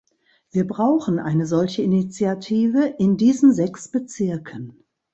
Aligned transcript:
Wir 0.49 0.65
brauchen 0.65 1.19
eine 1.19 1.45
solche 1.45 1.83
Initiative 1.83 2.85
in 2.97 3.17
diesen 3.17 3.53
sechs 3.53 3.91
Bezirken. 3.91 4.83